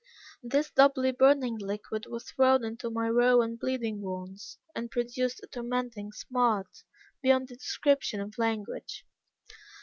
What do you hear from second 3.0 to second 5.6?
raw and bleeding wounds, and produced a